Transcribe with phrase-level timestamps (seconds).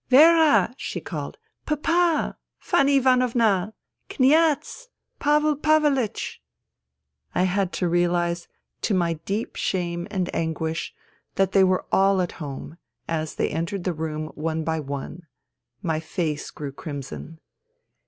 [0.05, 0.73] *' Vera!
[0.75, 3.75] '* she called." Papa 1 Fanny Ivanovna!
[4.09, 4.87] Kniaz!
[5.19, 6.39] Pavl Pavlch!"
[7.35, 8.47] I had to realize,
[8.81, 10.95] to my deep shame and anguish,
[11.35, 15.27] that they were all at home, as they entered the room one by one.
[15.83, 17.39] My face grew crimson.